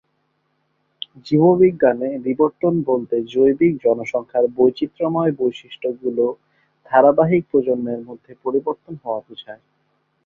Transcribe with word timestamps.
জীববিজ্ঞানে, 1.25 2.09
বিবর্তন 2.25 2.73
বলতে 2.81 3.15
জৈবিক 3.33 3.73
জনসংখ্যার 3.83 4.45
বৈচিত্র্যময় 4.57 5.31
বৈশিষ্ট্যগুলি 5.39 6.27
ধারাবাহিক 6.91 7.43
প্রজন্মের 7.51 8.01
মধ্যে 8.07 8.31
পরিবর্তন 8.43 8.93
হওয়া 9.03 9.21
বুঝায়। 9.27 9.63